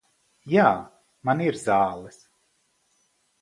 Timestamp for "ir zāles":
1.49-2.19